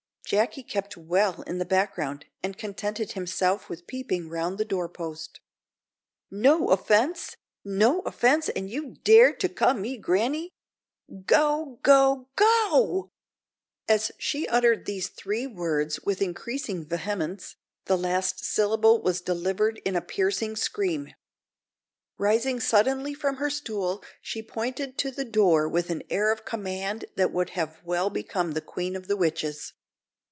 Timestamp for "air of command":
26.09-27.03